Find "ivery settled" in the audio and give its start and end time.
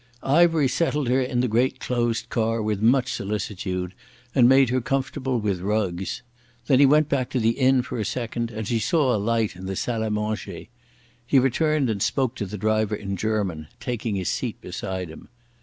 0.23-1.09